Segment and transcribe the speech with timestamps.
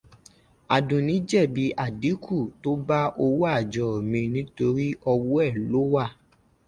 [0.75, 6.05] Àdùnní jẹ́bi àdínkù tó bá owó àjọ mi nítorí ọwọ́ ẹ̀ ló wà.